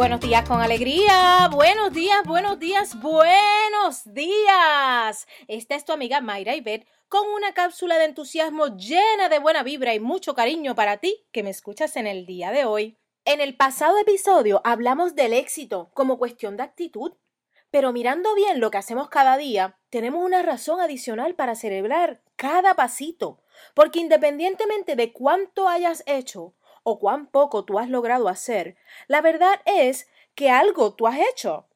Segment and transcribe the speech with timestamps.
[0.00, 1.50] Buenos días con alegría.
[1.52, 5.26] Buenos días, buenos días, buenos días.
[5.46, 9.92] Esta es tu amiga Mayra Ibet con una cápsula de entusiasmo llena de buena vibra
[9.92, 12.96] y mucho cariño para ti que me escuchas en el día de hoy.
[13.26, 17.12] En el pasado episodio hablamos del éxito como cuestión de actitud,
[17.70, 22.74] pero mirando bien lo que hacemos cada día, tenemos una razón adicional para celebrar cada
[22.74, 23.42] pasito,
[23.74, 28.76] porque independientemente de cuánto hayas hecho o cuán poco tú has logrado hacer,
[29.06, 31.66] la verdad es que algo tú has hecho.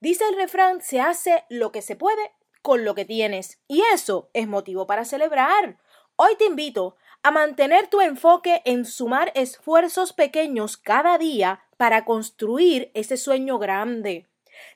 [0.00, 4.30] Dice el refrán, se hace lo que se puede con lo que tienes, y eso
[4.32, 5.78] es motivo para celebrar.
[6.16, 12.90] Hoy te invito a mantener tu enfoque en sumar esfuerzos pequeños cada día para construir
[12.94, 14.26] ese sueño grande.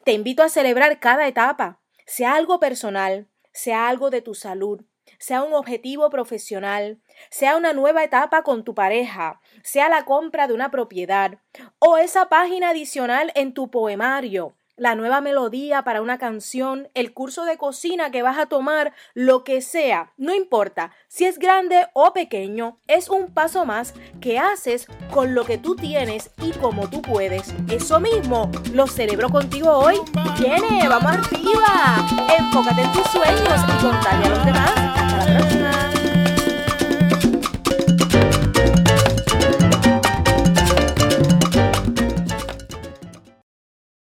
[0.04, 4.82] Te invito a celebrar cada etapa, sea algo personal, sea algo de tu salud,
[5.18, 10.54] sea un objetivo profesional, sea una nueva etapa con tu pareja, sea la compra de
[10.54, 11.38] una propiedad
[11.78, 17.44] o esa página adicional en tu poemario, la nueva melodía para una canción, el curso
[17.44, 22.12] de cocina que vas a tomar, lo que sea, no importa si es grande o
[22.12, 27.02] pequeño, es un paso más que haces con lo que tú tienes y como tú
[27.02, 27.54] puedes.
[27.70, 29.96] Eso mismo lo celebro contigo hoy.
[30.38, 32.06] Viene, vamos arriba.
[32.38, 35.05] Enfócate en tus sueños y contagia a los demás.